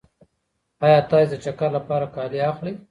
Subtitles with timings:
[0.85, 2.73] ایا تاسې د چکر لپاره کالي اخلئ؟